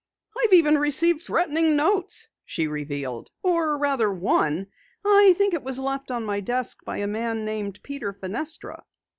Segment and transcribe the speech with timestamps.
[0.35, 3.29] "I've even received threatening notes," she revealed.
[3.43, 4.65] "Or rather, one.
[5.05, 8.81] I think it was left on my desk by a man named Peter Fenestra."